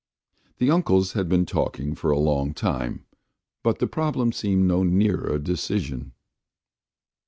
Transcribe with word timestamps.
The 0.57 0.71
uncles 0.71 1.13
had 1.13 1.29
been 1.29 1.45
talking 1.45 1.93
for 1.93 2.09
a 2.09 2.17
long 2.17 2.55
time, 2.55 3.05
but 3.61 3.77
the 3.77 3.85
problem 3.85 4.31
seemed 4.31 4.65
no 4.67 4.81
nearer 4.81 5.37
decision. 5.37 6.13